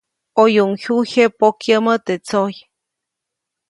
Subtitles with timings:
[0.35, 2.57] ʼOyuʼuŋ jyuyje pokyäʼmä teʼ tsojy.